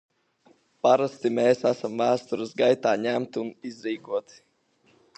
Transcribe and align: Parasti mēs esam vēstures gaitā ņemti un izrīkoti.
Parasti 0.87 1.31
mēs 1.41 1.61
esam 1.73 2.01
vēstures 2.05 2.57
gaitā 2.65 2.97
ņemti 3.05 3.45
un 3.47 3.55
izrīkoti. 3.73 4.47